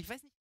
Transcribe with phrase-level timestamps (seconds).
[0.00, 0.34] Ich weiß nicht.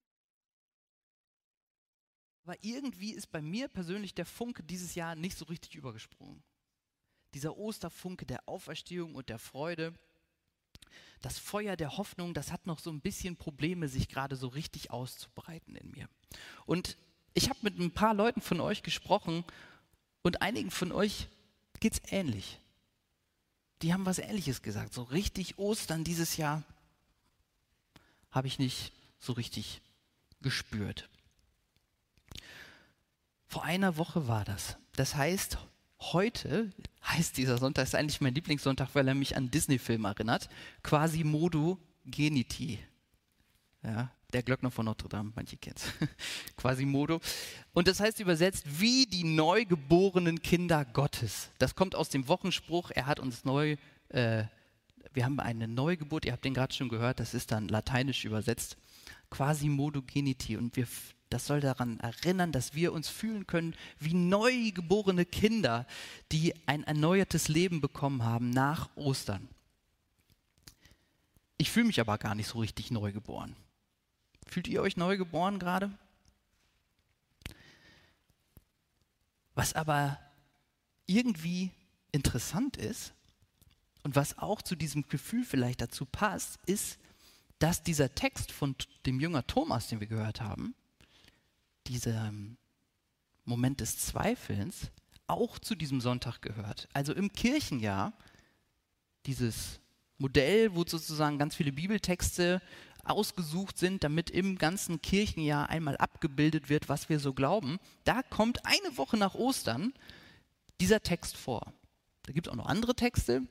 [2.46, 6.42] Aber irgendwie ist bei mir persönlich der Funke dieses Jahr nicht so richtig übergesprungen.
[7.34, 9.94] Dieser Osterfunke der Auferstehung und der Freude,
[11.22, 14.92] das Feuer der Hoffnung, das hat noch so ein bisschen Probleme, sich gerade so richtig
[14.92, 16.08] auszubreiten in mir.
[16.66, 16.98] Und
[17.34, 19.44] ich habe mit ein paar Leuten von euch gesprochen
[20.24, 21.28] und einigen von euch
[21.82, 22.60] geht es ähnlich.
[23.82, 24.94] Die haben was Ähnliches gesagt.
[24.94, 26.64] So richtig Ostern dieses Jahr
[28.32, 29.82] habe ich nicht so richtig
[30.42, 31.10] gespürt.
[33.48, 34.78] Vor einer Woche war das.
[34.94, 35.58] Das heißt,
[36.00, 36.72] heute
[37.04, 40.50] heißt dieser Sonntag, ist eigentlich mein Lieblingssonntag, weil er mich an Disney-Film erinnert.
[40.84, 42.80] Quasi Modo Geniti.
[43.84, 46.08] Ja, der Glöckner von Notre Dame, manche kennen es.
[46.58, 47.22] Quasimodo.
[47.74, 51.50] Und das heißt übersetzt, wie die neugeborenen Kinder Gottes.
[51.58, 53.78] Das kommt aus dem Wochenspruch, er hat uns neu,
[54.10, 54.44] äh,
[55.14, 58.78] wir haben eine Neugeburt, ihr habt den gerade schon gehört, das ist dann lateinisch übersetzt.
[59.30, 60.58] Quasimodo geniti.
[60.58, 60.88] Und wir
[61.30, 65.86] das soll daran erinnern, dass wir uns fühlen können wie neugeborene Kinder,
[66.32, 69.48] die ein erneuertes Leben bekommen haben nach Ostern.
[71.58, 73.56] Ich fühle mich aber gar nicht so richtig neugeboren.
[74.48, 75.92] Fühlt ihr euch neugeboren gerade?
[79.54, 80.20] Was aber
[81.06, 81.70] irgendwie
[82.12, 83.14] interessant ist
[84.04, 86.98] und was auch zu diesem Gefühl vielleicht dazu passt, ist,
[87.60, 90.74] dass dieser Text von dem Jünger Thomas, den wir gehört haben,
[91.88, 92.58] dieser ähm,
[93.46, 94.92] Moment des Zweifelns
[95.28, 96.88] auch zu diesem Sonntag gehört.
[96.94, 98.14] Also im Kirchenjahr,
[99.26, 99.80] dieses
[100.18, 102.62] Modell, wo sozusagen ganz viele Bibeltexte
[103.04, 108.66] ausgesucht sind, damit im ganzen Kirchenjahr einmal abgebildet wird, was wir so glauben, da kommt
[108.66, 109.94] eine Woche nach Ostern
[110.80, 111.74] dieser Text vor.
[112.24, 113.44] Da gibt es auch noch andere Texte,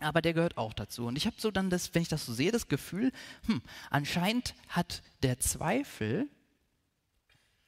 [0.00, 1.06] aber der gehört auch dazu.
[1.06, 3.12] Und ich habe so dann das, wenn ich das so sehe, das Gefühl,
[3.46, 6.28] hm, anscheinend hat der Zweifel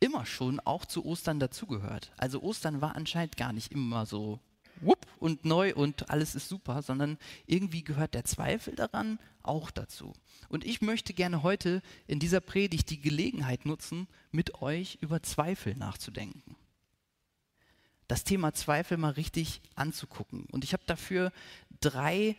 [0.01, 2.13] immer schon auch zu Ostern dazugehört.
[2.17, 4.41] Also Ostern war anscheinend gar nicht immer so
[4.81, 10.13] wupp und neu und alles ist super, sondern irgendwie gehört der Zweifel daran auch dazu.
[10.49, 15.75] Und ich möchte gerne heute in dieser Predigt die Gelegenheit nutzen, mit euch über Zweifel
[15.75, 16.57] nachzudenken.
[18.07, 20.47] Das Thema Zweifel mal richtig anzugucken.
[20.51, 21.31] Und ich habe dafür
[21.81, 22.37] drei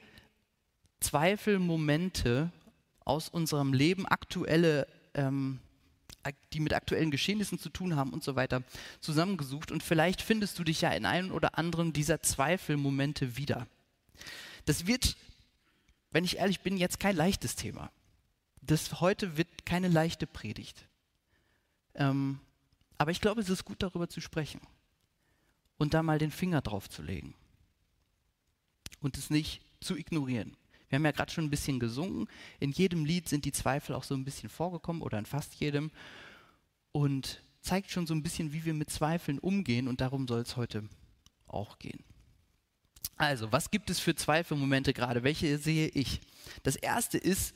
[0.99, 2.51] Zweifelmomente
[3.05, 5.59] aus unserem Leben, aktuelle ähm,
[6.53, 8.63] die mit aktuellen Geschehnissen zu tun haben und so weiter,
[8.99, 9.71] zusammengesucht.
[9.71, 13.67] Und vielleicht findest du dich ja in einem oder anderen dieser Zweifelmomente wieder.
[14.65, 15.15] Das wird,
[16.11, 17.91] wenn ich ehrlich bin, jetzt kein leichtes Thema.
[18.61, 20.85] Das heute wird keine leichte Predigt.
[21.95, 22.39] Ähm,
[22.97, 24.59] aber ich glaube, es ist gut darüber zu sprechen
[25.77, 27.33] und da mal den Finger drauf zu legen
[29.01, 30.55] und es nicht zu ignorieren.
[30.89, 32.27] Wir haben ja gerade schon ein bisschen gesungen.
[32.59, 35.91] In jedem Lied sind die Zweifel auch so ein bisschen vorgekommen oder in fast jedem.
[36.91, 39.87] Und zeigt schon so ein bisschen, wie wir mit Zweifeln umgehen.
[39.87, 40.83] Und darum soll es heute
[41.47, 42.03] auch gehen.
[43.17, 45.23] Also, was gibt es für Zweifelmomente gerade?
[45.23, 46.21] Welche sehe ich?
[46.63, 47.53] Das erste ist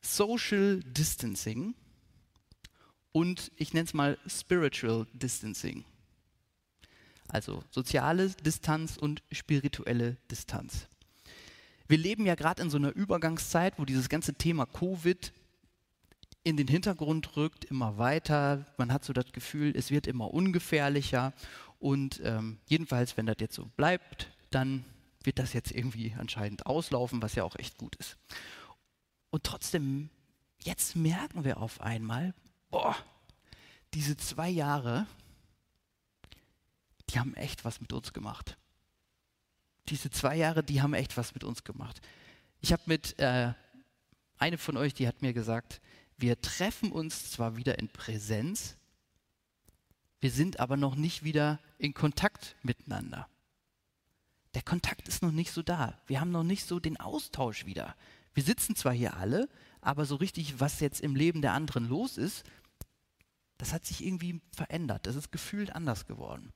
[0.00, 1.74] Social Distancing
[3.12, 5.84] und ich nenne es mal Spiritual Distancing.
[7.28, 10.88] Also soziale Distanz und spirituelle Distanz.
[11.88, 15.32] Wir leben ja gerade in so einer Übergangszeit, wo dieses ganze Thema Covid
[16.42, 18.66] in den Hintergrund rückt, immer weiter.
[18.76, 21.32] Man hat so das Gefühl, es wird immer ungefährlicher.
[21.78, 24.84] Und ähm, jedenfalls, wenn das jetzt so bleibt, dann
[25.22, 28.16] wird das jetzt irgendwie anscheinend auslaufen, was ja auch echt gut ist.
[29.30, 30.08] Und trotzdem,
[30.62, 32.32] jetzt merken wir auf einmal,
[32.70, 32.96] boah,
[33.92, 35.06] diese zwei Jahre,
[37.10, 38.56] die haben echt was mit uns gemacht
[39.88, 42.00] diese zwei Jahre, die haben echt was mit uns gemacht.
[42.60, 43.52] Ich habe mit, äh,
[44.38, 45.80] eine von euch, die hat mir gesagt,
[46.16, 48.76] wir treffen uns zwar wieder in Präsenz,
[50.20, 53.28] wir sind aber noch nicht wieder in Kontakt miteinander.
[54.54, 56.00] Der Kontakt ist noch nicht so da.
[56.06, 57.94] Wir haben noch nicht so den Austausch wieder.
[58.32, 59.48] Wir sitzen zwar hier alle,
[59.82, 62.44] aber so richtig, was jetzt im Leben der anderen los ist,
[63.58, 65.06] das hat sich irgendwie verändert.
[65.06, 66.52] Das ist gefühlt anders geworden.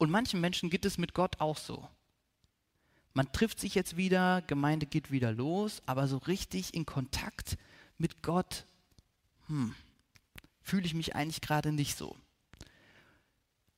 [0.00, 1.86] Und manchen Menschen geht es mit Gott auch so.
[3.12, 7.58] Man trifft sich jetzt wieder, Gemeinde geht wieder los, aber so richtig in Kontakt
[7.98, 8.64] mit Gott,
[9.48, 9.74] hm,
[10.62, 12.16] fühle ich mich eigentlich gerade nicht so.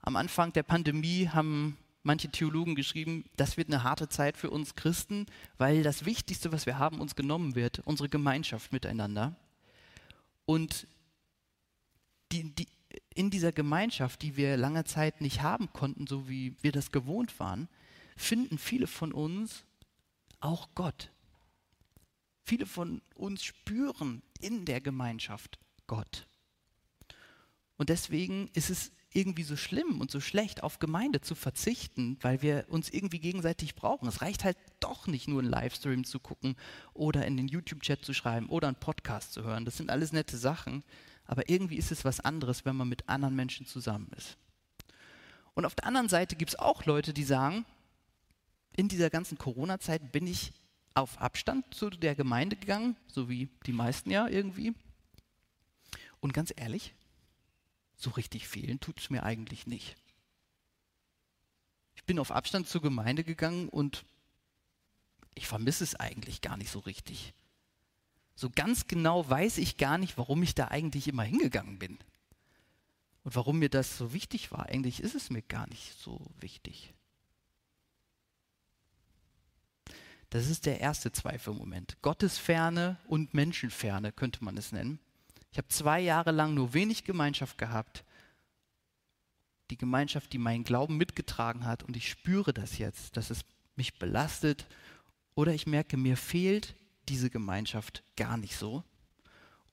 [0.01, 4.77] Am Anfang der Pandemie haben manche Theologen geschrieben, das wird eine harte Zeit für uns
[4.77, 5.27] Christen,
[5.59, 9.35] weil das Wichtigste, was wir haben, uns genommen wird, unsere Gemeinschaft miteinander.
[10.47, 10.87] Und
[12.31, 12.69] die, die,
[13.15, 17.39] in dieser Gemeinschaft, die wir lange Zeit nicht haben konnten, so wie wir das gewohnt
[17.39, 17.69] waren,
[18.17, 19.65] finden viele von uns
[20.41, 21.11] auch Gott.
[22.45, 26.27] Viele von uns spüren in der Gemeinschaft Gott.
[27.77, 32.43] Und deswegen ist es irgendwie so schlimm und so schlecht, auf Gemeinde zu verzichten, weil
[32.43, 34.09] wir uns irgendwie gegenseitig brauchen.
[34.09, 36.57] Es reicht halt doch nicht nur einen Livestream zu gucken
[36.95, 39.65] oder in den YouTube-Chat zu schreiben oder einen Podcast zu hören.
[39.65, 40.83] Das sind alles nette Sachen,
[41.27, 44.37] aber irgendwie ist es was anderes, wenn man mit anderen Menschen zusammen ist.
[45.55, 47.65] Und auf der anderen Seite gibt es auch Leute, die sagen,
[48.75, 50.53] in dieser ganzen Corona-Zeit bin ich
[50.95, 54.75] auf Abstand zu der Gemeinde gegangen, so wie die meisten ja irgendwie.
[56.21, 56.95] Und ganz ehrlich,
[57.97, 59.97] so richtig fehlen tut es mir eigentlich nicht.
[61.95, 64.05] Ich bin auf Abstand zur Gemeinde gegangen und
[65.35, 67.33] ich vermisse es eigentlich gar nicht so richtig.
[68.43, 71.97] So ganz genau weiß ich gar nicht, warum ich da eigentlich immer hingegangen bin.
[73.23, 74.67] Und warum mir das so wichtig war.
[74.67, 76.93] Eigentlich ist es mir gar nicht so wichtig.
[80.29, 82.03] Das ist der erste Zweifelmoment.
[82.03, 84.99] Gottesferne und Menschenferne könnte man es nennen.
[85.53, 88.03] Ich habe zwei Jahre lang nur wenig Gemeinschaft gehabt.
[89.71, 91.85] Die Gemeinschaft, die meinen Glauben mitgetragen hat.
[91.85, 93.43] Und ich spüre das jetzt, dass es
[93.77, 94.67] mich belastet.
[95.37, 96.75] Oder ich merke, mir fehlt
[97.09, 98.85] diese Gemeinschaft gar nicht so.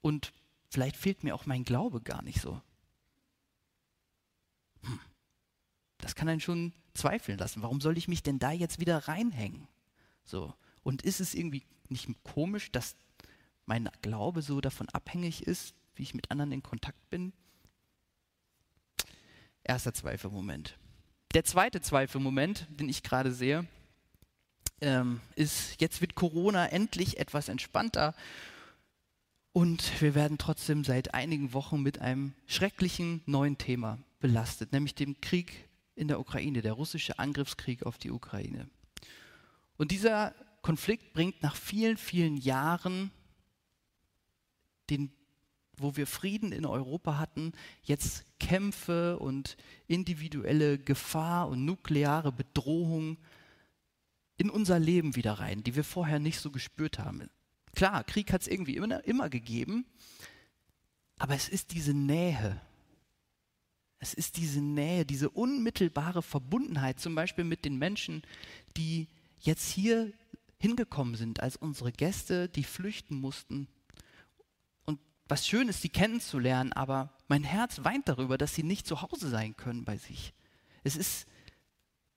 [0.01, 0.33] Und
[0.69, 2.61] vielleicht fehlt mir auch mein Glaube gar nicht so.
[4.83, 4.99] Hm.
[5.97, 7.61] Das kann einen schon zweifeln lassen.
[7.61, 9.67] Warum soll ich mich denn da jetzt wieder reinhängen?
[10.23, 10.53] So.
[10.83, 12.95] Und ist es irgendwie nicht komisch, dass
[13.65, 17.33] mein Glaube so davon abhängig ist, wie ich mit anderen in Kontakt bin?
[19.63, 20.77] Erster Zweifelmoment.
[21.33, 23.67] Der zweite Zweifelmoment, den ich gerade sehe,
[24.81, 28.15] ähm, ist, jetzt wird Corona endlich etwas entspannter
[29.51, 35.19] und wir werden trotzdem seit einigen Wochen mit einem schrecklichen neuen Thema belastet, nämlich dem
[35.21, 38.69] Krieg in der Ukraine, der russische Angriffskrieg auf die Ukraine.
[39.77, 43.11] Und dieser Konflikt bringt nach vielen, vielen Jahren,
[44.89, 45.11] den,
[45.77, 47.53] wo wir Frieden in Europa hatten,
[47.83, 53.17] jetzt Kämpfe und individuelle Gefahr und nukleare Bedrohung
[54.39, 57.29] in unser Leben wieder rein, die wir vorher nicht so gespürt haben.
[57.75, 59.85] Klar, Krieg hat es irgendwie immer, immer gegeben,
[61.17, 62.59] aber es ist diese Nähe.
[63.99, 68.21] Es ist diese Nähe, diese unmittelbare Verbundenheit, zum Beispiel mit den Menschen,
[68.77, 69.09] die
[69.41, 70.13] jetzt hier
[70.57, 73.67] hingekommen sind als unsere Gäste, die flüchten mussten.
[74.85, 79.01] Und was schön ist, sie kennenzulernen, aber mein Herz weint darüber, dass sie nicht zu
[79.01, 80.33] Hause sein können bei sich.
[80.85, 81.27] Es ist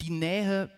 [0.01, 0.71] die Nähe,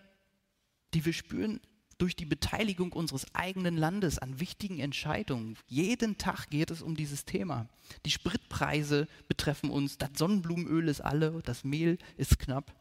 [0.95, 1.59] die wir spüren
[1.97, 5.57] durch die Beteiligung unseres eigenen Landes an wichtigen Entscheidungen.
[5.67, 7.69] Jeden Tag geht es um dieses Thema.
[8.05, 12.73] Die Spritpreise betreffen uns, das Sonnenblumenöl ist alle, das Mehl ist knapp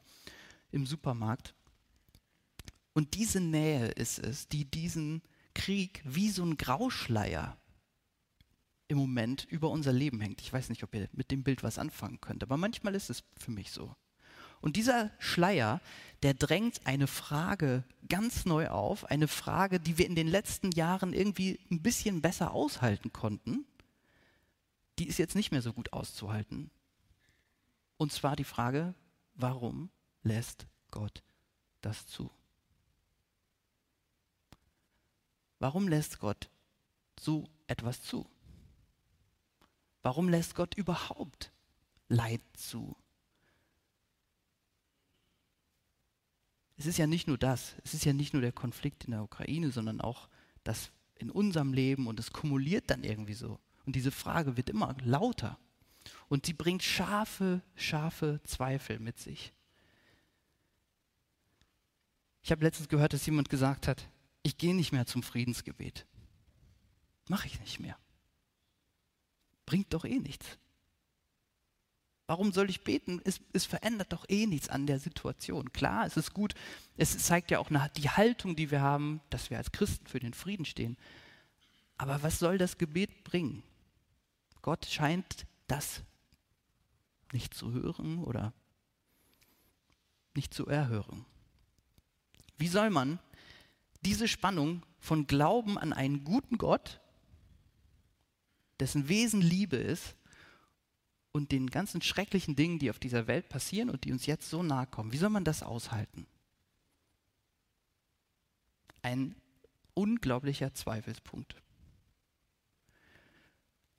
[0.73, 1.55] im Supermarkt.
[2.93, 5.23] Und diese Nähe ist es, die diesen
[5.55, 7.57] Krieg wie so ein Grauschleier
[8.89, 10.41] im Moment über unser Leben hängt.
[10.41, 13.25] Ich weiß nicht, ob ihr mit dem Bild was anfangen könnt, aber manchmal ist es
[13.37, 13.95] für mich so.
[14.65, 15.83] Und dieser Schleier,
[16.23, 21.13] der drängt eine Frage ganz neu auf, eine Frage, die wir in den letzten Jahren
[21.13, 23.67] irgendwie ein bisschen besser aushalten konnten.
[24.99, 26.71] Die ist jetzt nicht mehr so gut auszuhalten.
[27.99, 28.95] Und zwar die Frage,
[29.35, 29.91] warum
[30.23, 31.23] lässt Gott
[31.83, 32.31] das zu?
[35.59, 36.49] Warum lässt Gott
[37.21, 38.27] so etwas zu?
[40.01, 41.53] Warum lässt Gott überhaupt
[42.09, 42.97] Leid zu?
[46.77, 49.23] Es ist ja nicht nur das, es ist ja nicht nur der Konflikt in der
[49.23, 50.29] Ukraine, sondern auch
[50.65, 53.61] das in unserem Leben und es kumuliert dann irgendwie so.
[53.87, 55.59] Und diese Frage wird immer lauter
[56.29, 59.53] und sie bringt scharfe, scharfe Zweifel mit sich.
[62.43, 64.09] Ich habe letztens gehört, dass jemand gesagt hat,
[64.43, 66.07] ich gehe nicht mehr zum Friedensgebet.
[67.29, 67.97] Mache ich nicht mehr.
[69.65, 70.59] Bringt doch eh nichts.
[72.27, 73.21] Warum soll ich beten?
[73.25, 75.73] Es, es, verändert doch eh nichts an der Situation.
[75.73, 76.55] Klar, es ist gut,
[76.97, 80.33] es zeigt ja auch die Haltung, die wir haben, dass wir als Christen für den
[80.33, 80.97] Frieden stehen.
[81.99, 83.63] Aber was soll das Gebet bringen?
[84.63, 86.03] Gott scheint das
[87.33, 88.55] nicht zu hören oder
[90.35, 91.27] nicht zu erhören.
[92.57, 93.19] Wie soll man
[94.01, 97.01] diese Spannung von Glauben an einen guten Gott,
[98.81, 100.17] dessen Wesen Liebe ist,
[101.35, 104.63] und den ganzen schrecklichen Dingen, die auf dieser Welt passieren und die uns jetzt so
[104.63, 106.29] nahe kommen, wie soll man das aushalten?
[109.03, 109.35] Ein
[109.95, 111.57] unglaublicher Zweifelspunkt.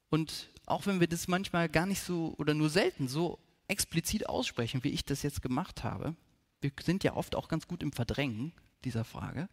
[0.10, 3.38] Und auch wenn wir das manchmal gar nicht so oder nur selten so
[3.68, 6.16] explizit aussprechen, wie ich das jetzt gemacht habe,
[6.62, 8.54] wir sind ja oft auch ganz gut im Verdrängen
[8.86, 9.50] dieser Frage,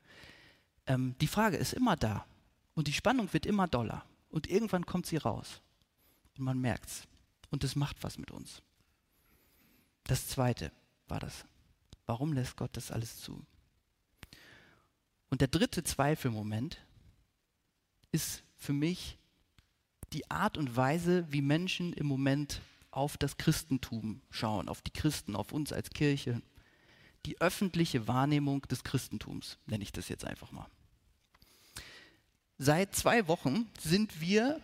[0.86, 2.24] ähm, die Frage ist immer da
[2.74, 4.04] und die Spannung wird immer doller.
[4.28, 5.60] Und irgendwann kommt sie raus.
[6.38, 7.08] Und man merkt's.
[7.52, 8.62] Und es macht was mit uns.
[10.04, 10.72] Das zweite
[11.06, 11.44] war das.
[12.06, 13.44] Warum lässt Gott das alles zu?
[15.28, 16.84] Und der dritte Zweifelmoment
[18.10, 19.18] ist für mich
[20.12, 25.36] die Art und Weise, wie Menschen im Moment auf das Christentum schauen, auf die Christen,
[25.36, 26.42] auf uns als Kirche.
[27.26, 30.68] Die öffentliche Wahrnehmung des Christentums, nenne ich das jetzt einfach mal.
[32.58, 34.60] Seit zwei Wochen sind wir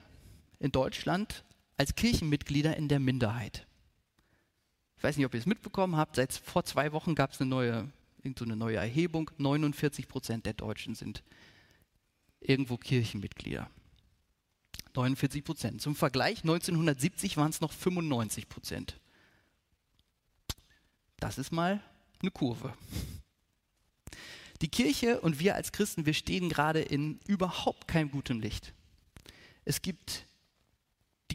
[0.59, 1.45] in Deutschland
[1.79, 3.67] als Kirchenmitglieder in der Minderheit.
[4.99, 7.49] Ich weiß nicht, ob ihr es mitbekommen habt, seit vor zwei Wochen gab es eine
[7.49, 7.91] neue,
[8.25, 9.31] eine neue Erhebung.
[9.39, 11.23] 49 Prozent der Deutschen sind
[12.41, 13.71] irgendwo Kirchenmitglieder.
[14.95, 15.81] 49 Prozent.
[15.81, 18.99] Zum Vergleich, 1970 waren es noch 95 Prozent.
[21.21, 21.81] Das ist mal
[22.21, 22.75] eine Kurve.
[24.61, 28.75] Die Kirche und wir als Christen, wir stehen gerade in überhaupt keinem guten Licht.
[29.65, 30.27] Es gibt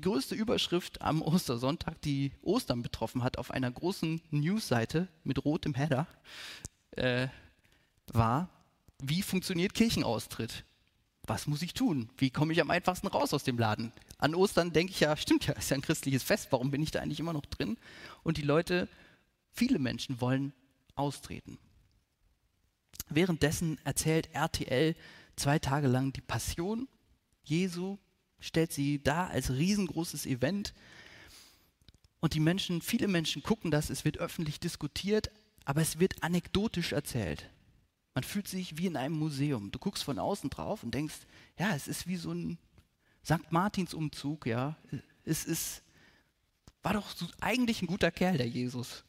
[0.04, 6.08] größte Überschrift am Ostersonntag, die Ostern betroffen hat, auf einer großen Newsseite mit rotem Header,
[6.92, 7.28] äh,
[8.08, 8.50] war,
[9.02, 10.66] wie funktioniert Kirchenaustritt?
[11.26, 12.10] Was muss ich tun?
[12.18, 13.92] Wie komme ich am einfachsten raus aus dem Laden?
[14.18, 16.92] An Ostern denke ich ja, stimmt ja, ist ja ein christliches Fest, warum bin ich
[16.92, 17.78] da eigentlich immer noch drin?
[18.24, 18.88] Und die Leute,
[19.52, 20.54] viele Menschen wollen
[20.96, 21.58] austreten.
[23.10, 24.96] Währenddessen erzählt RTL
[25.36, 26.88] zwei Tage lang die Passion
[27.44, 27.98] Jesu,
[28.44, 30.74] stellt sie da als riesengroßes Event.
[32.20, 35.32] Und die Menschen, viele Menschen gucken das, es wird öffentlich diskutiert,
[35.66, 37.50] aber es wird anekdotisch erzählt.
[38.14, 39.72] Man fühlt sich wie in einem Museum.
[39.72, 41.16] Du guckst von außen drauf und denkst,
[41.58, 42.58] ja, es ist wie so ein
[43.26, 43.52] St.
[43.52, 44.78] Martins Umzug, ja.
[45.24, 45.82] Es ist,
[46.82, 49.06] war doch so eigentlich ein guter Kerl, der Jesus.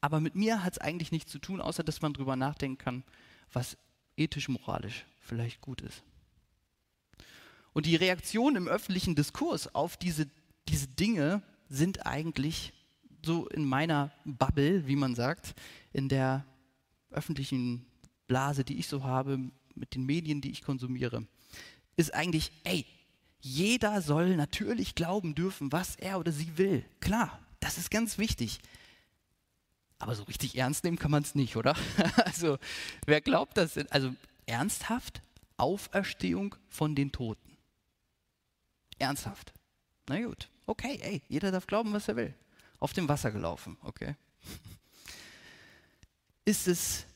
[0.00, 3.04] Aber mit mir hat es eigentlich nichts zu tun, außer dass man darüber nachdenken kann,
[3.52, 3.76] was
[4.16, 6.02] ethisch, moralisch vielleicht gut ist.
[7.78, 10.26] Und die Reaktionen im öffentlichen Diskurs auf diese,
[10.68, 12.72] diese Dinge sind eigentlich
[13.24, 15.54] so in meiner Bubble, wie man sagt,
[15.92, 16.44] in der
[17.12, 17.86] öffentlichen
[18.26, 19.38] Blase, die ich so habe,
[19.76, 21.24] mit den Medien, die ich konsumiere,
[21.94, 22.84] ist eigentlich, ey,
[23.38, 26.84] jeder soll natürlich glauben dürfen, was er oder sie will.
[26.98, 28.58] Klar, das ist ganz wichtig.
[30.00, 31.76] Aber so richtig ernst nehmen kann man es nicht, oder?
[32.24, 32.58] Also,
[33.06, 33.78] wer glaubt das?
[33.90, 34.12] Also,
[34.46, 35.22] ernsthaft?
[35.56, 37.47] Auferstehung von den Toten.
[38.98, 39.52] Ernsthaft.
[40.08, 42.34] Na gut, okay, ey, jeder darf glauben, was er will.
[42.78, 44.14] Auf dem Wasser gelaufen, okay.
[46.44, 47.06] Ist es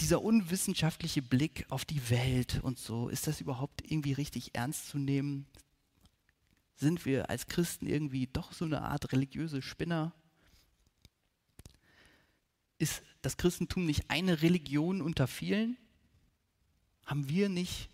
[0.00, 4.98] dieser unwissenschaftliche Blick auf die Welt und so, ist das überhaupt irgendwie richtig ernst zu
[4.98, 5.46] nehmen?
[6.76, 10.12] Sind wir als Christen irgendwie doch so eine Art religiöse Spinner?
[12.78, 15.76] Ist das Christentum nicht eine Religion unter vielen?
[17.04, 17.90] Haben wir nicht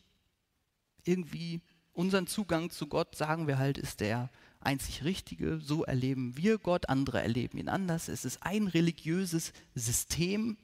[1.05, 1.63] irgendwie
[1.95, 5.59] unseren Zugang zu Gott, sagen wir halt, ist der einzig richtige.
[5.61, 8.09] So erleben wir Gott, andere erleben ihn anders.
[8.09, 10.57] Es ist ein religiöses System,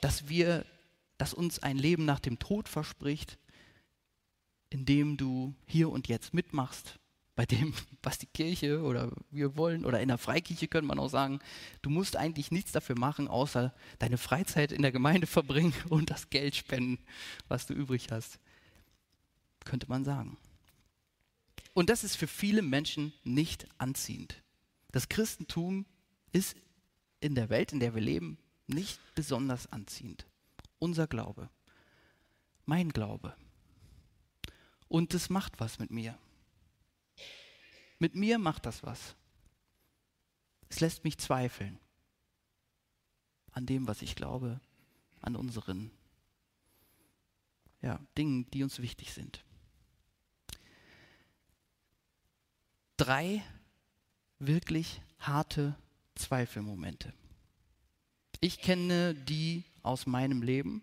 [0.00, 0.64] dass wir,
[1.18, 3.38] dass uns ein Leben nach dem Tod verspricht,
[4.70, 6.98] in dem du hier und jetzt mitmachst,
[7.36, 11.08] bei dem, was die Kirche oder wir wollen, oder in der Freikirche könnte man auch
[11.08, 11.40] sagen,
[11.82, 16.30] du musst eigentlich nichts dafür machen, außer deine Freizeit in der Gemeinde verbringen und das
[16.30, 16.98] Geld spenden,
[17.48, 18.38] was du übrig hast.
[19.64, 20.36] Könnte man sagen.
[21.74, 24.42] Und das ist für viele Menschen nicht anziehend.
[24.92, 25.84] Das Christentum
[26.32, 26.56] ist
[27.20, 28.38] in der Welt, in der wir leben,
[28.68, 30.26] nicht besonders anziehend.
[30.78, 31.50] Unser Glaube,
[32.64, 33.36] mein Glaube.
[34.88, 36.16] Und es macht was mit mir.
[37.98, 39.16] Mit mir macht das was.
[40.68, 41.78] Es lässt mich zweifeln
[43.50, 44.60] an dem, was ich glaube,
[45.20, 45.90] an unseren
[47.82, 49.44] ja, Dingen, die uns wichtig sind.
[52.96, 53.42] Drei
[54.38, 55.76] wirklich harte
[56.14, 57.12] Zweifelmomente.
[58.40, 60.82] Ich kenne die aus meinem Leben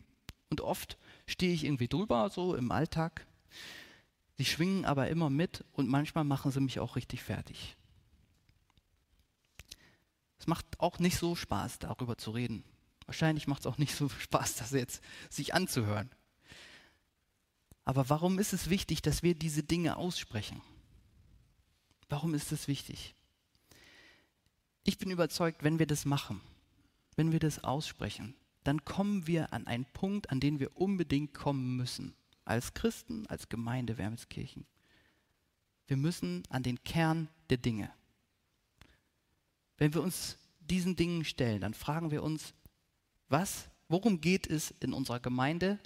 [0.50, 3.25] und oft stehe ich irgendwie drüber, so im Alltag
[4.41, 7.77] Sie schwingen aber immer mit und manchmal machen sie mich auch richtig fertig.
[10.39, 12.63] Es macht auch nicht so Spaß, darüber zu reden.
[13.06, 16.10] Wahrscheinlich macht es auch nicht so Spaß, das jetzt sich anzuhören.
[17.86, 20.60] Aber warum ist es wichtig, dass wir diese Dinge aussprechen?
[22.12, 23.15] Warum ist es wichtig?
[24.84, 26.41] Ich bin überzeugt, wenn wir das machen,
[27.15, 31.77] wenn wir das aussprechen, dann kommen wir an einen Punkt, an den wir unbedingt kommen
[31.77, 32.13] müssen
[32.44, 34.65] als Christen, als Gemeinde Wermelskirchen.
[35.88, 37.91] Wir müssen an den Kern der Dinge.
[39.77, 42.53] Wenn wir uns diesen Dingen stellen, dann fragen wir uns,
[43.30, 45.80] was, worum geht es in unserer Gemeinde?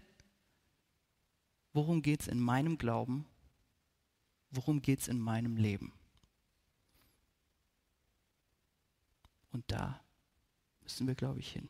[1.72, 3.28] Worum geht es in meinem Glauben?
[4.56, 5.92] worum geht es in meinem Leben?
[9.56, 10.04] Und da
[10.82, 11.70] müssen wir, glaube ich, hin.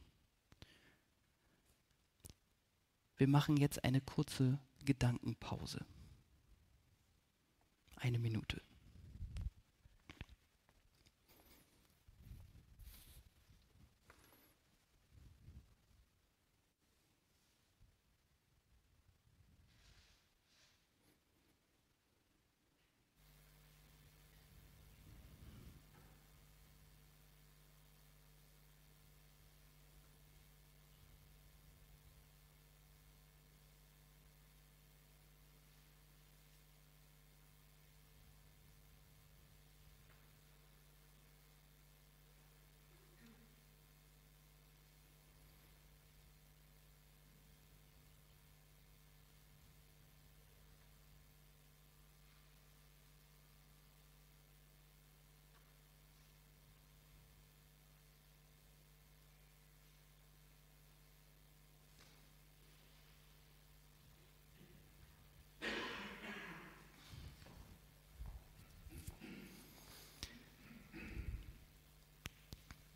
[3.15, 5.85] Wir machen jetzt eine kurze Gedankenpause.
[7.97, 8.59] Eine Minute.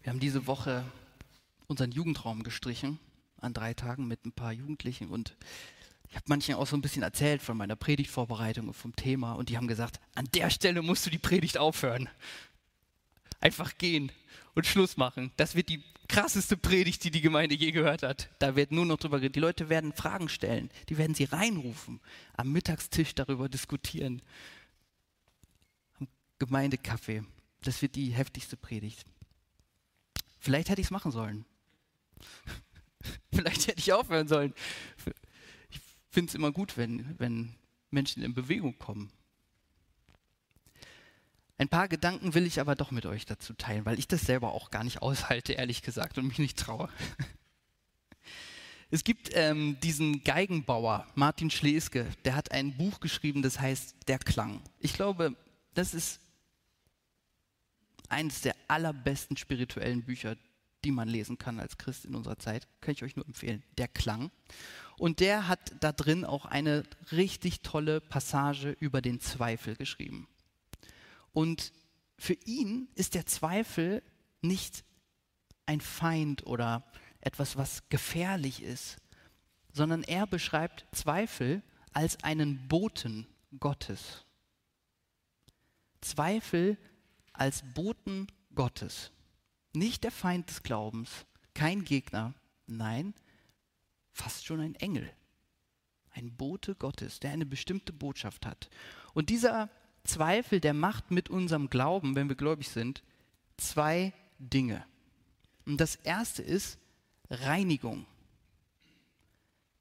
[0.10, 0.84] Wir haben diese Woche
[1.68, 2.98] unseren Jugendraum gestrichen,
[3.42, 5.36] an drei Tagen mit ein paar Jugendlichen und
[6.10, 9.50] ich habe manchen auch so ein bisschen erzählt von meiner Predigtvorbereitung und vom Thema und
[9.50, 12.10] die haben gesagt, an der Stelle musst du die Predigt aufhören.
[13.40, 14.12] Einfach gehen
[14.56, 15.32] und Schluss machen.
[15.38, 18.30] Das wird die krasseste Predigt, die die Gemeinde je gehört hat.
[18.40, 19.36] Da wird nur noch drüber geredet.
[19.36, 22.00] Die Leute werden Fragen stellen, die werden sie reinrufen,
[22.34, 24.24] am Mittagstisch darüber diskutieren,
[26.00, 26.08] am
[26.40, 27.22] Gemeindekaffee.
[27.62, 29.06] Das wird die heftigste Predigt.
[30.40, 31.46] Vielleicht hätte ich es machen sollen.
[33.34, 34.54] Vielleicht hätte ich aufhören sollen.
[35.70, 37.56] Ich finde es immer gut, wenn, wenn
[37.92, 39.12] Menschen in Bewegung kommen.
[41.58, 44.54] Ein paar Gedanken will ich aber doch mit euch dazu teilen, weil ich das selber
[44.54, 46.90] auch gar nicht aushalte, ehrlich gesagt, und mich nicht traue.
[48.92, 54.18] Es gibt ähm, diesen Geigenbauer, Martin Schleske, der hat ein Buch geschrieben, das heißt Der
[54.18, 54.62] Klang.
[54.80, 55.36] Ich glaube,
[55.76, 56.22] das ist
[58.10, 60.36] eines der allerbesten spirituellen Bücher,
[60.84, 62.68] die man lesen kann als Christ in unserer Zeit.
[62.82, 63.64] Kann ich euch nur empfehlen.
[63.78, 64.32] Der Klang.
[64.98, 70.28] Und der hat da drin auch eine richtig tolle Passage über den Zweifel geschrieben.
[71.32, 71.72] Und
[72.18, 74.04] für ihn ist der Zweifel
[74.42, 74.84] nicht
[75.66, 76.84] ein Feind oder
[77.22, 78.98] etwas, was gefährlich ist,
[79.72, 81.62] sondern er beschreibt Zweifel
[81.94, 83.28] als einen Boten
[83.60, 84.26] Gottes.
[86.02, 86.78] Zweifel
[87.40, 89.12] als Boten Gottes.
[89.74, 92.34] Nicht der Feind des Glaubens, kein Gegner,
[92.68, 93.14] nein,
[94.12, 95.10] fast schon ein Engel.
[96.12, 98.70] Ein Bote Gottes, der eine bestimmte Botschaft hat.
[99.14, 99.70] Und dieser
[100.04, 103.04] Zweifel, der macht mit unserem Glauben, wenn wir gläubig sind,
[103.58, 104.84] zwei Dinge.
[105.66, 106.78] Und das erste ist
[107.30, 108.06] Reinigung.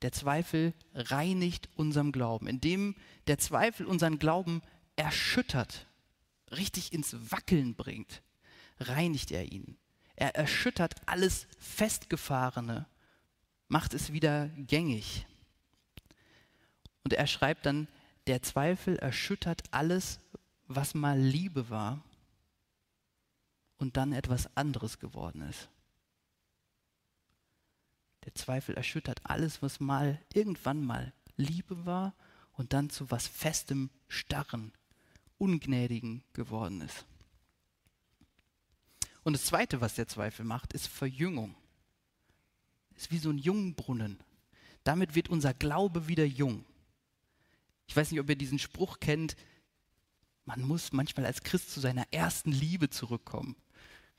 [0.03, 2.95] Der Zweifel reinigt unserem Glauben, indem
[3.27, 4.63] der Zweifel unseren Glauben
[4.95, 5.88] erschüttert
[6.53, 8.23] richtig ins Wackeln bringt,
[8.81, 9.77] reinigt er ihn.
[10.17, 12.87] Er erschüttert alles Festgefahrene,
[13.69, 15.27] macht es wieder gängig.
[17.05, 17.89] Und er schreibt dann,
[18.27, 20.21] der Zweifel erschüttert alles,
[20.67, 22.03] was mal Liebe war
[23.79, 25.69] und dann etwas anderes geworden ist.
[28.25, 32.15] Der Zweifel erschüttert alles, was mal irgendwann mal Liebe war
[32.53, 34.73] und dann zu was Festem, Starren,
[35.39, 37.07] Ungnädigen geworden ist.
[39.23, 41.55] Und das Zweite, was der Zweifel macht, ist Verjüngung.
[42.97, 44.19] Ist wie so ein Jungbrunnen.
[44.85, 46.65] Damit wird unser Glaube wieder jung.
[47.87, 49.37] Ich weiß nicht, ob ihr diesen Spruch kennt.
[50.45, 53.57] Man muss manchmal als Christ zu seiner ersten Liebe zurückkommen.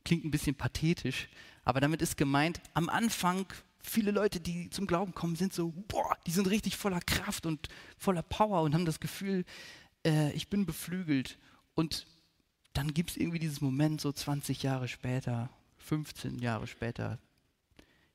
[0.05, 1.27] Klingt ein bisschen pathetisch,
[1.63, 3.45] aber damit ist gemeint, am Anfang
[3.81, 7.67] viele Leute, die zum Glauben kommen, sind so, boah, die sind richtig voller Kraft und
[7.97, 9.45] voller Power und haben das Gefühl,
[10.05, 11.37] äh, ich bin beflügelt.
[11.75, 12.07] Und
[12.73, 17.19] dann gibt es irgendwie dieses Moment, so 20 Jahre später, 15 Jahre später,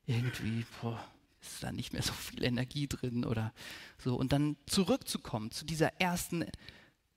[0.05, 1.03] irgendwie, boah,
[1.41, 3.53] ist da nicht mehr so viel Energie drin oder
[3.97, 4.15] so.
[4.15, 6.45] Und dann zurückzukommen zu dieser ersten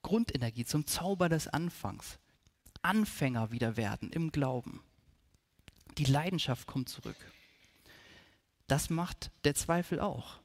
[0.03, 2.19] Grundenergie, zum Zauber des Anfangs.
[2.83, 4.83] Anfänger wieder werden im Glauben.
[5.99, 7.17] Die Leidenschaft kommt zurück.
[8.69, 10.39] Das macht der Zweifel auch.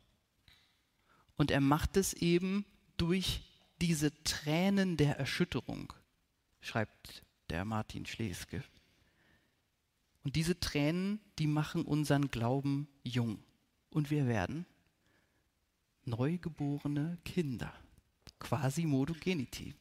[1.36, 2.66] Und er macht es eben
[2.98, 3.42] durch
[3.84, 5.92] diese Tränen der Erschütterung,
[6.62, 8.64] schreibt der Martin Schleske.
[10.24, 13.44] Und diese Tränen, die machen unseren Glauben jung.
[13.90, 14.66] Und wir werden
[16.06, 17.74] neugeborene Kinder,
[18.40, 19.76] quasi Modogenity.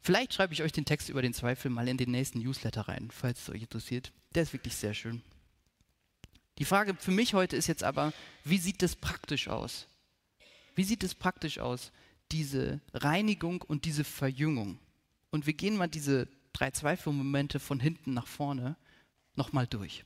[0.00, 3.10] Vielleicht schreibe ich euch den Text über den Zweifel mal in den nächsten Newsletter rein,
[3.10, 4.10] falls es euch interessiert.
[4.34, 5.20] Der ist wirklich sehr schön.
[6.56, 9.86] Die Frage für mich heute ist jetzt aber, wie sieht das praktisch aus?
[10.74, 11.92] Wie sieht es praktisch aus,
[12.32, 14.78] diese Reinigung und diese Verjüngung?
[15.30, 18.76] Und wir gehen mal diese drei Zweifelmomente von hinten nach vorne
[19.34, 20.04] nochmal durch.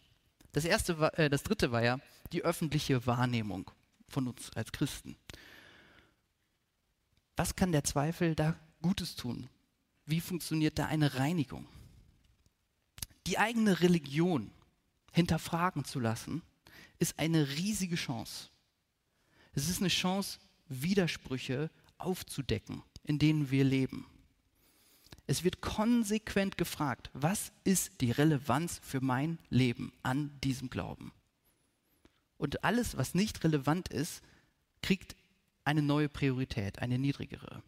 [0.52, 2.00] Das, erste war, äh, das dritte war ja
[2.33, 3.70] die öffentliche Wahrnehmung
[4.09, 5.16] von uns als Christen.
[7.37, 9.48] Was kann der Zweifel da Gutes tun?
[10.04, 11.66] Wie funktioniert da eine Reinigung?
[13.26, 14.50] Die eigene Religion
[15.12, 16.42] hinterfragen zu lassen,
[16.98, 18.50] ist eine riesige Chance.
[19.52, 24.06] Es ist eine Chance, Widersprüche aufzudecken, in denen wir leben.
[25.26, 31.12] Es wird konsequent gefragt, was ist die Relevanz für mein Leben an diesem Glauben?
[32.36, 34.22] Und alles, was nicht relevant ist,
[34.82, 35.14] kriegt
[35.64, 37.62] eine neue Priorität, eine niedrigere.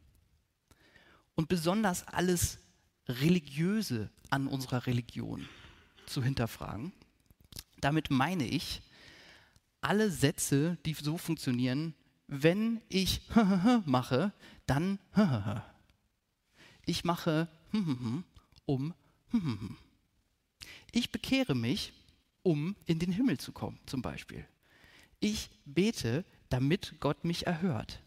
[1.34, 2.58] Und besonders alles
[3.06, 5.48] Religiöse an unserer Religion
[6.06, 6.92] zu hinterfragen.
[7.80, 8.82] Damit meine ich
[9.80, 11.94] alle Sätze, die so funktionieren,
[12.26, 13.22] wenn ich
[13.84, 14.32] mache,
[14.66, 14.98] dann
[16.86, 17.48] ich mache
[18.66, 18.94] um
[20.92, 21.92] ich bekehre mich,
[22.42, 24.46] um in den Himmel zu kommen, zum Beispiel.
[25.20, 28.02] Ich bete, damit Gott mich erhört.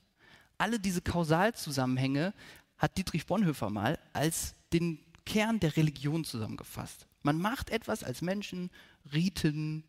[0.58, 2.34] Alle diese Kausalzusammenhänge
[2.78, 7.08] hat Dietrich Bonhoeffer mal als den Kern der Religion zusammengefasst.
[7.24, 8.70] Man macht etwas als Menschen,
[9.12, 9.84] Riten,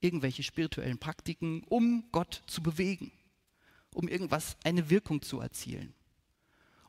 [0.00, 3.12] irgendwelche spirituellen Praktiken, um Gott zu bewegen,
[3.94, 5.94] um irgendwas, eine Wirkung zu erzielen.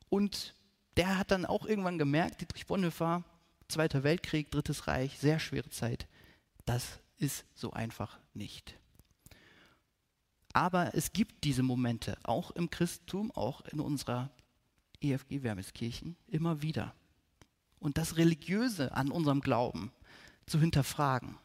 [0.10, 0.56] Und
[0.98, 3.24] der hat dann auch irgendwann gemerkt, Dietrich Bonhoeffer,
[3.68, 6.08] Zweiter Weltkrieg, Drittes Reich, sehr schwere Zeit,
[6.66, 8.78] das ist so einfach nicht.
[10.54, 14.30] Aber es gibt diese Momente, auch im Christentum, auch in unserer
[15.02, 16.94] EFG Wermeskirchen, immer wieder.
[17.80, 19.92] Und das Religiöse an unserem Glauben
[20.46, 21.38] zu hinterfragen,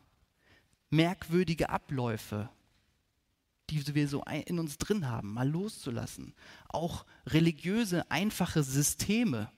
[0.90, 2.50] merkwürdige Abläufe,
[3.70, 6.34] die wir so in uns drin haben, mal loszulassen,
[6.68, 9.50] auch religiöse, einfache Systeme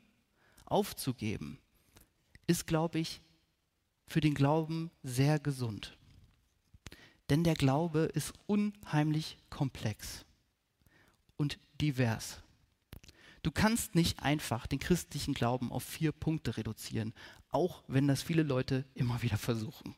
[0.66, 1.58] aufzugeben,
[2.46, 3.20] ist, glaube ich,
[4.06, 5.96] für den Glauben sehr gesund.
[7.28, 10.24] Denn der Glaube ist unheimlich komplex
[11.36, 12.42] und divers.
[13.42, 17.14] Du kannst nicht einfach den christlichen Glauben auf vier Punkte reduzieren,
[17.50, 19.94] auch wenn das viele Leute immer wieder versuchen.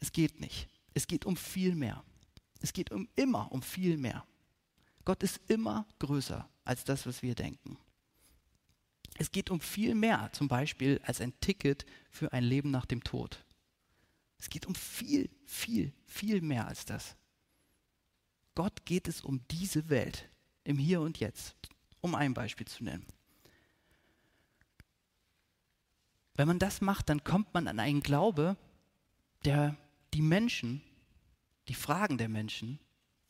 [0.00, 0.68] Es geht nicht.
[0.96, 2.02] Es geht um viel mehr.
[2.62, 4.26] Es geht um immer um viel mehr.
[5.04, 7.76] Gott ist immer größer als das, was wir denken.
[9.18, 13.04] Es geht um viel mehr, zum Beispiel als ein Ticket für ein Leben nach dem
[13.04, 13.44] Tod.
[14.38, 17.14] Es geht um viel, viel, viel mehr als das.
[18.54, 20.30] Gott geht es um diese Welt,
[20.64, 21.56] im Hier und Jetzt,
[22.00, 23.04] um ein Beispiel zu nennen.
[26.36, 28.56] Wenn man das macht, dann kommt man an einen Glaube,
[29.44, 29.76] der
[30.14, 30.80] die Menschen,
[31.68, 32.78] die Fragen der Menschen,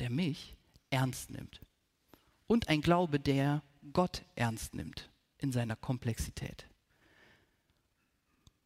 [0.01, 0.57] der mich
[0.91, 1.61] ernst nimmt.
[2.47, 6.67] Und ein Glaube, der Gott ernst nimmt in seiner Komplexität.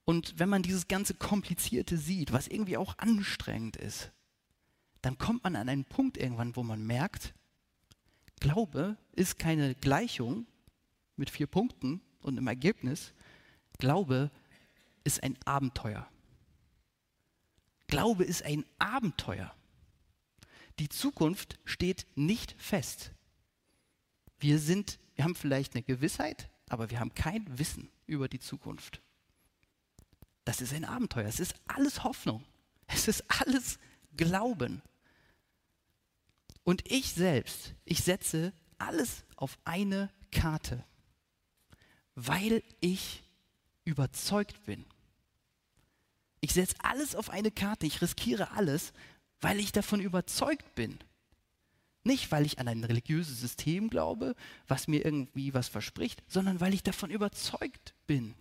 [0.05, 4.11] Und wenn man dieses ganze Komplizierte sieht, was irgendwie auch anstrengend ist,
[5.03, 7.33] dann kommt man an einen Punkt irgendwann, wo man merkt,
[8.41, 10.47] Glaube ist keine Gleichung
[11.17, 13.13] mit vier Punkten und im Ergebnis.
[13.79, 14.31] Glaube
[15.05, 16.09] ist ein Abenteuer.
[17.87, 19.55] Glaube ist ein Abenteuer.
[20.81, 23.13] Die Zukunft steht nicht fest.
[24.39, 29.03] Wir sind, wir haben vielleicht eine Gewissheit, aber wir haben kein Wissen über die Zukunft.
[30.47, 31.27] Das ist ein Abenteuer.
[31.27, 32.47] Es ist alles Hoffnung.
[32.87, 33.79] Es ist alles
[34.17, 34.81] Glauben.
[36.65, 40.83] Und ich selbst, ich setze alles auf eine Karte,
[42.15, 43.23] weil ich
[43.85, 44.87] überzeugt bin.
[46.41, 48.95] Ich setze alles auf eine Karte, ich riskiere alles,
[49.41, 50.99] weil ich davon überzeugt bin.
[52.03, 54.35] Nicht, weil ich an ein religiöses System glaube,
[54.67, 58.35] was mir irgendwie was verspricht, sondern weil ich davon überzeugt bin.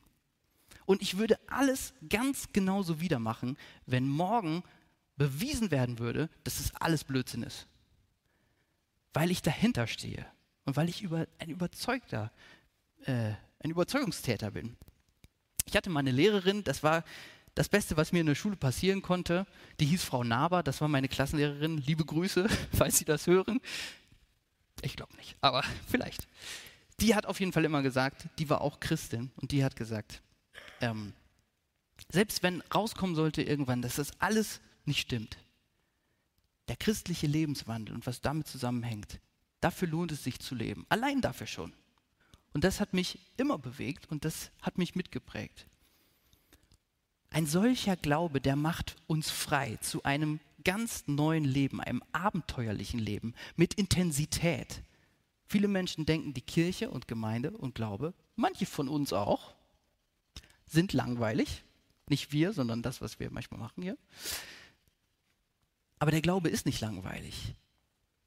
[0.85, 4.63] Und ich würde alles ganz genauso wieder machen, wenn morgen
[5.17, 7.67] bewiesen werden würde, dass es alles Blödsinn ist
[9.13, 10.25] weil ich dahinter stehe
[10.65, 12.31] und weil ich über, ein überzeugter,
[13.05, 14.77] äh, ein Überzeugungstäter bin.
[15.65, 17.03] Ich hatte meine Lehrerin, das war
[17.59, 19.45] das Beste, was mir in der Schule passieren konnte.
[19.81, 21.77] Die hieß Frau Naber, das war meine Klassenlehrerin.
[21.77, 23.59] Liebe Grüße, falls Sie das hören.
[24.81, 26.25] Ich glaube nicht, aber vielleicht.
[27.01, 30.21] Die hat auf jeden Fall immer gesagt, die war auch Christin und die hat gesagt,
[30.79, 31.11] ähm,
[32.07, 35.37] selbst wenn rauskommen sollte irgendwann, dass das alles nicht stimmt,
[36.69, 39.19] der christliche Lebenswandel und was damit zusammenhängt,
[39.59, 40.85] dafür lohnt es sich zu leben.
[40.87, 41.73] Allein dafür schon.
[42.53, 45.67] Und das hat mich immer bewegt und das hat mich mitgeprägt.
[47.31, 53.33] Ein solcher Glaube, der macht uns frei zu einem ganz neuen Leben, einem abenteuerlichen Leben
[53.55, 54.83] mit Intensität.
[55.45, 59.53] Viele Menschen denken, die Kirche und Gemeinde und Glaube, manche von uns auch,
[60.65, 61.63] sind langweilig.
[62.07, 63.97] Nicht wir, sondern das, was wir manchmal machen hier.
[65.99, 67.55] Aber der Glaube ist nicht langweilig.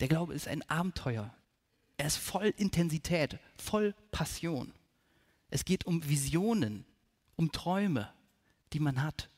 [0.00, 1.34] Der Glaube ist ein Abenteuer.
[1.96, 4.72] Er ist voll Intensität, voll Passion.
[5.48, 6.84] Es geht um Visionen,
[7.36, 8.12] um Träume,
[8.72, 9.30] die man hat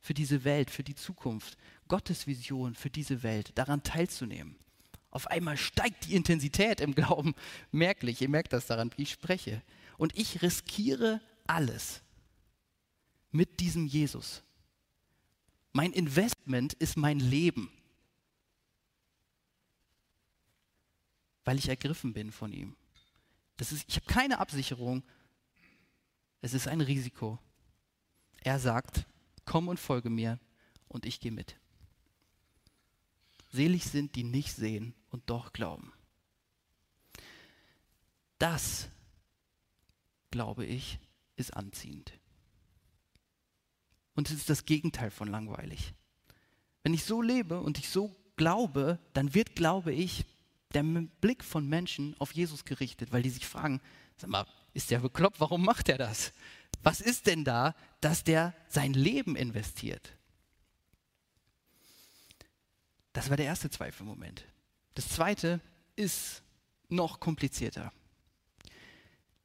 [0.00, 1.56] für diese Welt, für die Zukunft.
[1.88, 4.56] Gottes Vision für diese Welt, daran teilzunehmen.
[5.10, 7.34] Auf einmal steigt die Intensität im Glauben
[7.72, 8.20] merklich.
[8.20, 9.62] Ihr merkt das daran, wie ich spreche.
[9.98, 12.02] Und ich riskiere alles
[13.30, 14.42] mit diesem Jesus.
[15.72, 17.70] Mein Investment ist mein Leben,
[21.44, 22.76] weil ich ergriffen bin von ihm.
[23.56, 25.02] Das ist, ich habe keine Absicherung,
[26.40, 27.38] es ist ein Risiko.
[28.46, 29.06] Er sagt,
[29.44, 30.38] komm und folge mir
[30.86, 31.56] und ich gehe mit.
[33.50, 35.92] Selig sind, die nicht sehen und doch glauben.
[38.38, 38.88] Das,
[40.30, 41.00] glaube ich,
[41.34, 42.12] ist anziehend.
[44.14, 45.92] Und es ist das Gegenteil von langweilig.
[46.84, 50.24] Wenn ich so lebe und ich so glaube, dann wird, glaube ich,
[50.72, 53.80] der Blick von Menschen auf Jesus gerichtet, weil die sich fragen,
[54.16, 56.32] sag mal, ist der bekloppt, warum macht er das?
[56.86, 60.14] Was ist denn da, dass der sein Leben investiert?
[63.12, 64.44] Das war der erste Zweifelmoment.
[64.94, 65.60] Das zweite
[65.96, 66.42] ist
[66.88, 67.92] noch komplizierter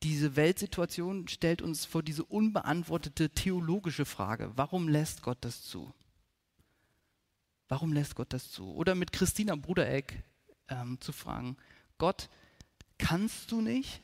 [0.03, 5.93] diese Weltsituation stellt uns vor diese unbeantwortete theologische Frage, warum lässt Gott das zu?
[7.67, 8.73] Warum lässt Gott das zu?
[8.73, 10.23] Oder mit Christina Brudereck
[10.67, 11.55] ähm, zu fragen,
[11.97, 12.29] Gott,
[12.97, 14.01] kannst du nicht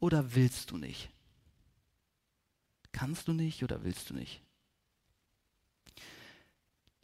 [0.00, 1.10] oder willst du nicht?
[2.98, 4.42] Kannst du nicht oder willst du nicht?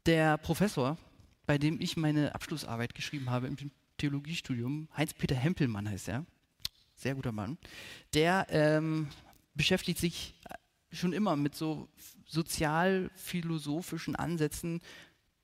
[0.06, 0.98] Der Professor,
[1.46, 3.56] bei dem ich meine Abschlussarbeit geschrieben habe im
[3.98, 6.26] Theologiestudium, Heinz-Peter Hempelmann heißt er,
[6.96, 7.58] sehr guter Mann,
[8.12, 9.06] der ähm,
[9.54, 10.34] beschäftigt sich
[10.90, 11.88] schon immer mit so
[12.26, 14.80] sozial-philosophischen Ansätzen,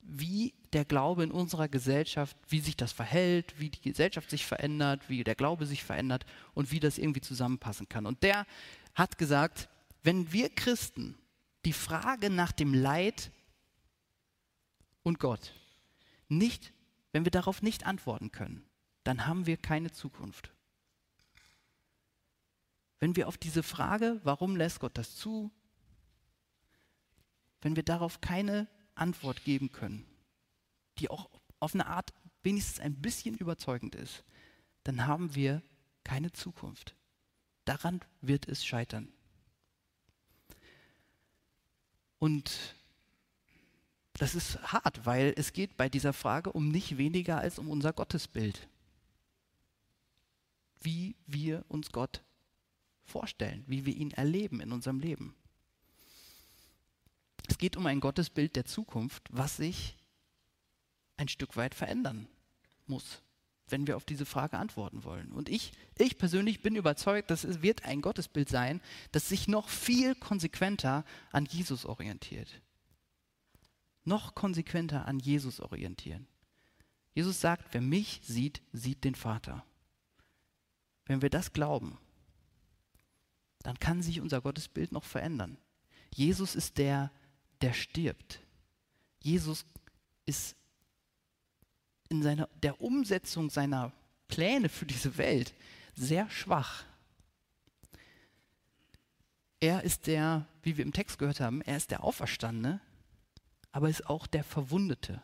[0.01, 5.09] wie der Glaube in unserer Gesellschaft, wie sich das verhält, wie die Gesellschaft sich verändert,
[5.09, 8.05] wie der Glaube sich verändert und wie das irgendwie zusammenpassen kann.
[8.05, 8.47] Und der
[8.97, 9.69] hat gesagt,
[10.03, 11.19] wenn wir Christen
[11.65, 13.31] die Frage nach dem Leid
[15.03, 15.55] und Gott
[16.29, 16.73] nicht,
[17.13, 18.65] wenn wir darauf nicht antworten können,
[19.05, 20.53] dann haben wir keine Zukunft.
[22.99, 25.51] Wenn wir auf diese Frage, warum lässt Gott das zu,
[27.63, 30.07] wenn wir darauf keine Antwort geben können,
[30.99, 34.25] die auch auf eine Art wenigstens ein bisschen überzeugend ist,
[34.85, 35.63] dann haben wir
[36.05, 36.95] keine Zukunft.
[37.65, 39.13] Daran wird es scheitern.
[42.21, 42.77] Und
[44.13, 47.93] das ist hart, weil es geht bei dieser Frage um nicht weniger als um unser
[47.95, 48.69] Gottesbild.
[50.83, 52.23] Wie wir uns Gott
[53.05, 55.35] vorstellen, wie wir ihn erleben in unserem Leben.
[57.49, 59.97] Es geht um ein Gottesbild der Zukunft, was sich
[61.17, 62.29] ein Stück weit verändern
[62.87, 63.23] muss,
[63.71, 65.33] wenn wir auf diese Frage antworten wollen.
[65.33, 68.81] Und ich, ich persönlich bin überzeugt, dass es wird ein Gottesbild sein,
[69.13, 72.61] das sich noch viel konsequenter an Jesus orientiert.
[74.05, 76.27] Noch konsequenter an Jesus orientieren.
[77.15, 79.65] Jesus sagt, wer mich sieht, sieht den Vater.
[81.07, 81.99] Wenn wir das glauben,
[83.63, 85.59] dann kann sich unser Gottesbild noch verändern.
[86.15, 87.11] Jesus ist der,
[87.61, 88.41] der stirbt.
[89.23, 89.67] Jesus
[90.25, 90.57] ist
[92.11, 93.93] in seiner, der Umsetzung seiner
[94.29, 95.55] Pläne für diese Welt
[95.95, 96.85] sehr schwach.
[99.61, 102.81] Er ist der, wie wir im Text gehört haben, er ist der Auferstandene,
[103.73, 105.23] aber ist auch der Verwundete.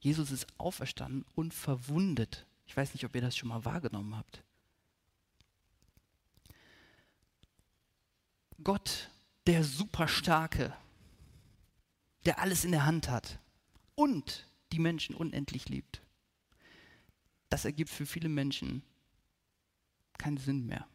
[0.00, 2.46] Jesus ist auferstanden und verwundet.
[2.66, 4.42] Ich weiß nicht, ob ihr das schon mal wahrgenommen habt.
[8.62, 9.10] Gott,
[9.46, 10.76] der Superstarke,
[12.26, 13.38] der alles in der Hand hat
[13.94, 16.02] und die Menschen unendlich liebt.
[17.48, 18.82] Das ergibt für viele Menschen
[20.18, 20.86] keinen Sinn mehr.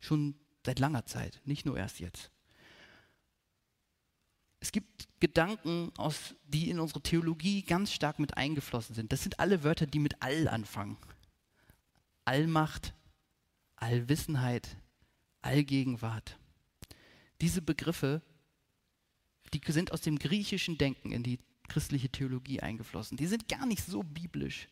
[0.00, 2.30] Schon seit langer Zeit, nicht nur erst jetzt.
[4.60, 9.12] Es gibt Gedanken, aus, die in unsere Theologie ganz stark mit eingeflossen sind.
[9.12, 10.96] Das sind alle Wörter, die mit all anfangen.
[12.24, 12.94] Allmacht,
[13.76, 14.78] Allwissenheit,
[15.42, 16.38] Allgegenwart.
[17.42, 18.22] Diese Begriffe,
[19.54, 21.38] die sind aus dem griechischen Denken in die
[21.68, 23.16] christliche Theologie eingeflossen.
[23.16, 24.68] Die sind gar nicht so biblisch,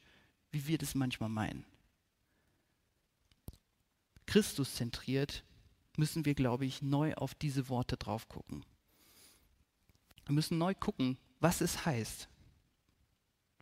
[0.50, 1.64] wie wir das manchmal meinen.
[4.26, 5.44] Christus zentriert,
[5.96, 8.64] müssen wir, glaube ich, neu auf diese Worte drauf gucken.
[10.26, 12.28] Wir müssen neu gucken, was es heißt.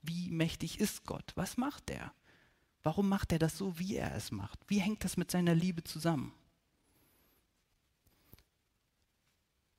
[0.03, 1.33] Wie mächtig ist Gott?
[1.35, 2.13] Was macht er?
[2.83, 4.59] Warum macht er das so, wie er es macht?
[4.69, 6.33] Wie hängt das mit seiner Liebe zusammen?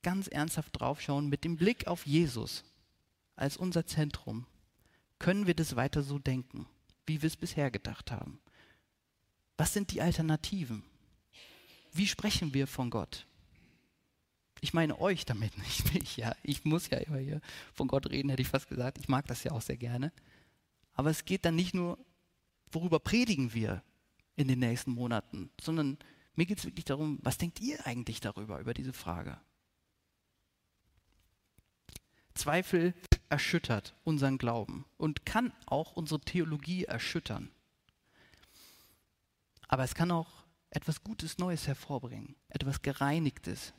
[0.03, 2.63] Ganz ernsthaft draufschauen, mit dem Blick auf Jesus
[3.35, 4.45] als unser Zentrum,
[5.19, 6.67] können wir das weiter so denken,
[7.05, 8.39] wie wir es bisher gedacht haben.
[9.57, 10.83] Was sind die Alternativen?
[11.93, 13.27] Wie sprechen wir von Gott?
[14.61, 16.35] Ich meine euch damit, nicht mich, ja.
[16.43, 17.41] Ich muss ja immer hier
[17.73, 18.97] von Gott reden, hätte ich fast gesagt.
[18.99, 20.11] Ich mag das ja auch sehr gerne.
[20.93, 21.97] Aber es geht dann nicht nur
[22.71, 23.83] worüber predigen wir
[24.35, 25.97] in den nächsten Monaten, sondern
[26.35, 29.39] mir geht es wirklich darum, was denkt ihr eigentlich darüber, über diese Frage?
[32.33, 32.93] Zweifel
[33.29, 37.49] erschüttert unseren Glauben und kann auch unsere Theologie erschüttern.
[39.67, 43.73] Aber es kann auch etwas Gutes Neues hervorbringen, etwas Gereinigtes,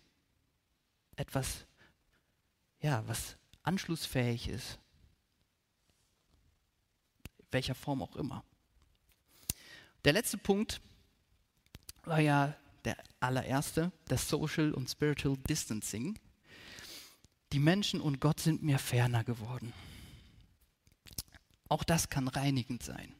[1.16, 1.66] etwas,
[2.80, 4.78] ja, was anschlussfähig ist,
[7.50, 8.44] welcher Form auch immer.
[10.04, 10.80] Der letzte Punkt
[12.04, 16.18] war ja der allererste, das Social und Spiritual Distancing.
[17.52, 19.74] Die Menschen und Gott sind mir ferner geworden.
[21.68, 23.14] Auch das kann reinigend sein.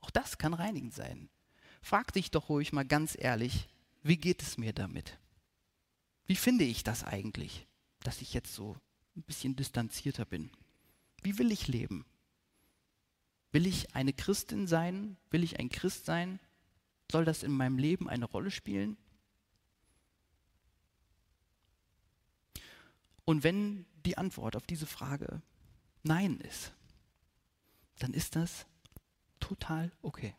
[0.00, 1.30] Auch das kann reinigend sein.
[1.80, 3.68] Frag dich doch ruhig mal ganz ehrlich,
[4.02, 5.18] wie geht es mir damit?
[6.26, 7.66] Wie finde ich das eigentlich,
[8.00, 8.76] dass ich jetzt so
[9.16, 10.50] ein bisschen distanzierter bin?
[11.22, 12.04] Wie will ich leben?
[13.52, 15.16] Will ich eine Christin sein?
[15.30, 16.40] Will ich ein Christ sein?
[17.10, 18.98] Soll das in meinem Leben eine Rolle spielen?
[23.24, 25.42] Und wenn die Antwort auf diese Frage
[26.02, 26.72] Nein ist,
[27.98, 28.66] dann ist das
[29.40, 30.34] total okay.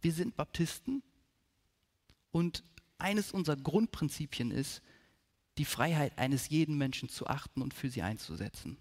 [0.00, 1.02] Wir sind Baptisten
[2.32, 2.64] und
[2.98, 4.82] eines unserer Grundprinzipien ist,
[5.58, 8.76] die Freiheit eines jeden Menschen zu achten und für sie einzusetzen.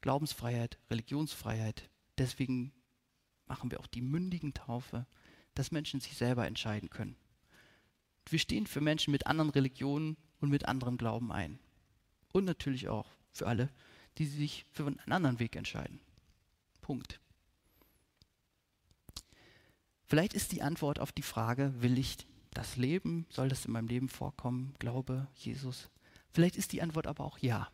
[0.00, 1.90] Glaubensfreiheit, Religionsfreiheit.
[2.16, 2.72] Deswegen
[3.46, 5.06] machen wir auch die mündigen Taufe,
[5.54, 7.16] dass Menschen sich selber entscheiden können.
[8.28, 11.58] Wir stehen für Menschen mit anderen Religionen und mit anderem Glauben ein.
[12.32, 13.70] Und natürlich auch für alle,
[14.18, 16.00] die sich für einen anderen Weg entscheiden.
[16.80, 17.20] Punkt.
[20.06, 22.18] Vielleicht ist die Antwort auf die Frage, will ich
[22.52, 25.90] das Leben, soll das in meinem Leben vorkommen, Glaube, Jesus?
[26.30, 27.70] Vielleicht ist die Antwort aber auch ja.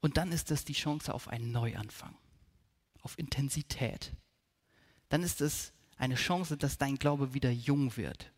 [0.00, 2.16] Und dann ist das die Chance auf einen Neuanfang,
[3.02, 4.12] auf Intensität.
[5.08, 8.32] Dann ist es eine Chance, dass dein Glaube wieder jung wird.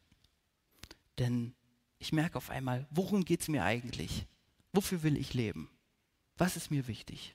[1.19, 1.55] Denn
[1.99, 4.27] ich merke auf einmal, worum geht es mir eigentlich?
[4.73, 5.71] Wofür will ich leben?
[6.37, 7.35] Was ist mir wichtig?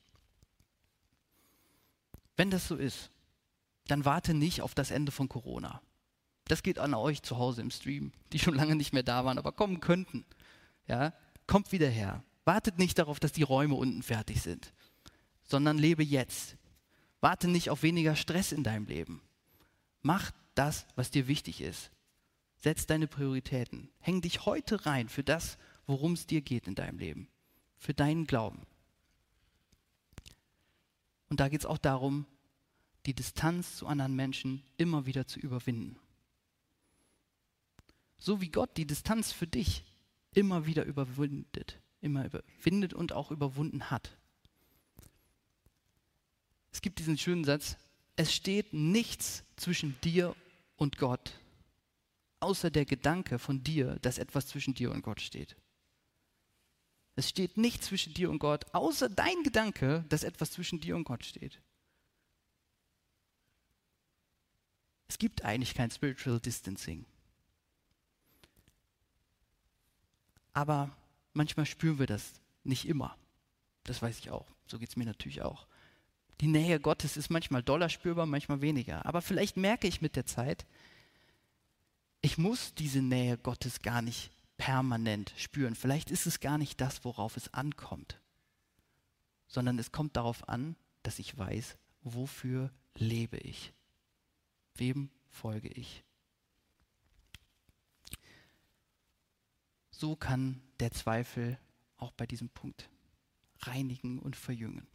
[2.37, 3.09] Wenn das so ist,
[3.87, 5.81] dann warte nicht auf das Ende von Corona.
[6.45, 9.37] Das geht an euch zu Hause im Stream, die schon lange nicht mehr da waren,
[9.37, 10.25] aber kommen könnten.
[10.87, 11.13] Ja,
[11.47, 12.23] kommt wieder her.
[12.45, 14.73] Wartet nicht darauf, dass die Räume unten fertig sind,
[15.43, 16.57] sondern lebe jetzt.
[17.19, 19.21] Warte nicht auf weniger Stress in deinem Leben.
[20.01, 21.91] Mach das, was dir wichtig ist.
[22.57, 23.89] Setz deine Prioritäten.
[23.99, 27.27] Häng dich heute rein für das, worum es dir geht in deinem Leben.
[27.77, 28.65] Für deinen Glauben.
[31.29, 32.25] Und da geht es auch darum,
[33.05, 35.97] die Distanz zu anderen Menschen immer wieder zu überwinden.
[38.19, 39.83] So wie Gott die Distanz für dich
[40.33, 44.17] immer wieder überwindet immer überwindet und auch überwunden hat.
[46.71, 47.77] Es gibt diesen schönen Satz,
[48.15, 50.35] es steht nichts zwischen dir
[50.75, 51.39] und Gott,
[52.39, 55.55] außer der Gedanke von dir, dass etwas zwischen dir und Gott steht.
[57.15, 61.03] Es steht nichts zwischen dir und Gott, außer dein Gedanke, dass etwas zwischen dir und
[61.03, 61.61] Gott steht.
[65.07, 67.05] Es gibt eigentlich kein Spiritual Distancing.
[70.53, 70.95] Aber
[71.33, 72.33] Manchmal spüren wir das,
[72.63, 73.17] nicht immer.
[73.83, 74.47] Das weiß ich auch.
[74.67, 75.67] So geht es mir natürlich auch.
[76.41, 79.05] Die Nähe Gottes ist manchmal doller spürbar, manchmal weniger.
[79.05, 80.65] Aber vielleicht merke ich mit der Zeit,
[82.21, 85.75] ich muss diese Nähe Gottes gar nicht permanent spüren.
[85.75, 88.19] Vielleicht ist es gar nicht das, worauf es ankommt,
[89.47, 93.73] sondern es kommt darauf an, dass ich weiß, wofür lebe ich.
[94.75, 96.03] Wem folge ich?
[100.01, 101.59] so kann der Zweifel
[101.97, 102.89] auch bei diesem Punkt
[103.59, 104.87] reinigen und verjüngen.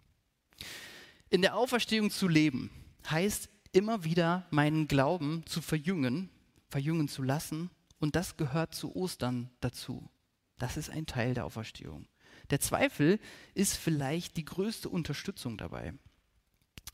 [1.37, 2.70] In der Auferstehung zu leben
[3.11, 6.30] heißt immer wieder meinen Glauben zu verjüngen,
[6.70, 7.68] verjüngen zu lassen
[7.99, 10.09] und das gehört zu Ostern dazu.
[10.57, 12.09] Das ist ein Teil der Auferstehung.
[12.49, 13.20] Der Zweifel
[13.53, 15.93] ist vielleicht die größte Unterstützung dabei.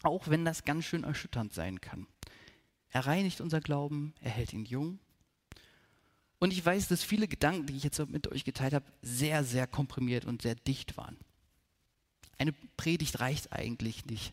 [0.02, 2.08] auch wenn das ganz schön erschütternd sein kann.
[2.88, 4.98] Er reinigt unser Glauben, er hält ihn jung.
[6.40, 9.68] Und ich weiß, dass viele Gedanken, die ich jetzt mit euch geteilt habe, sehr, sehr
[9.68, 11.16] komprimiert und sehr dicht waren.
[12.42, 14.32] Eine Predigt reicht eigentlich nicht.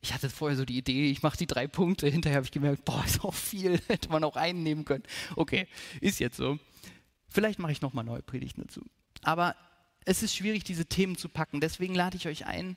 [0.00, 2.84] Ich hatte vorher so die Idee, ich mache die drei Punkte, hinterher habe ich gemerkt,
[2.84, 5.04] boah, ist auch viel, hätte man auch einen nehmen können.
[5.36, 5.68] Okay,
[6.00, 6.58] ist jetzt so.
[7.28, 8.84] Vielleicht mache ich nochmal neue Predigten dazu.
[9.22, 9.54] Aber
[10.04, 11.60] es ist schwierig, diese Themen zu packen.
[11.60, 12.76] Deswegen lade ich euch ein,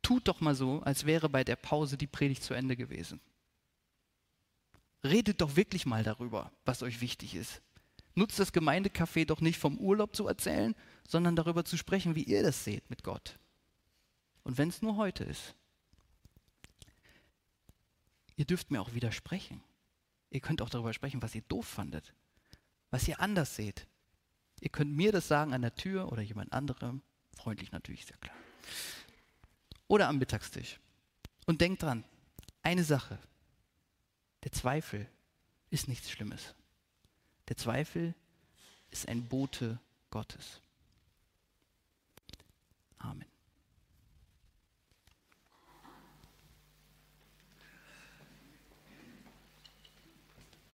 [0.00, 3.20] tut doch mal so, als wäre bei der Pause die Predigt zu Ende gewesen.
[5.04, 7.60] Redet doch wirklich mal darüber, was euch wichtig ist.
[8.14, 10.74] Nutzt das Gemeindecafé doch nicht vom Urlaub zu erzählen,
[11.06, 13.38] sondern darüber zu sprechen, wie ihr das seht mit Gott.
[14.44, 15.54] Und wenn es nur heute ist.
[18.36, 19.62] Ihr dürft mir auch widersprechen.
[20.30, 22.14] Ihr könnt auch darüber sprechen, was ihr doof fandet,
[22.90, 23.86] was ihr anders seht.
[24.60, 27.02] Ihr könnt mir das sagen an der Tür oder jemand anderem,
[27.36, 28.36] freundlich natürlich, sehr klar.
[29.88, 30.80] Oder am Mittagstisch.
[31.46, 32.04] Und denkt dran,
[32.62, 33.18] eine Sache,
[34.44, 35.08] der Zweifel
[35.70, 36.54] ist nichts Schlimmes.
[37.48, 38.14] Der Zweifel
[38.90, 39.80] ist ein Bote
[40.10, 40.62] Gottes.